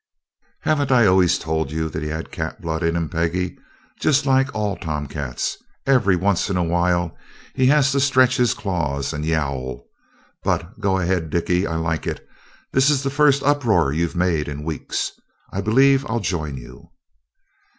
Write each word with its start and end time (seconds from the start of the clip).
"Haven't 0.61 0.91
I 0.91 1.05
always 1.05 1.37
told 1.37 1.69
you 1.71 1.87
he 1.87 2.07
had 2.07 2.31
cat 2.31 2.59
blood 2.59 2.81
in 2.81 2.95
him, 2.95 3.07
Peggy? 3.07 3.55
Just 3.99 4.25
like 4.25 4.49
all 4.55 4.75
tomcats, 4.75 5.57
every 5.85 6.15
once 6.15 6.49
in 6.49 6.57
a 6.57 6.63
while 6.63 7.15
he 7.53 7.67
has 7.67 7.91
to 7.91 7.99
stretch 7.99 8.35
his 8.37 8.55
claws 8.55 9.13
and 9.13 9.23
yowl. 9.23 9.85
But 10.41 10.79
go 10.79 10.97
ahead, 10.97 11.29
Dickie, 11.29 11.67
I 11.67 11.75
like 11.75 12.07
it 12.07 12.27
this 12.71 12.89
is 12.89 13.03
the 13.03 13.11
first 13.11 13.43
uproar 13.43 13.93
you've 13.93 14.15
made 14.15 14.47
in 14.47 14.63
weeks. 14.63 15.11
I 15.53 15.61
believe 15.61 16.03
I'll 16.09 16.19
join 16.19 16.57
you!" 16.57 16.89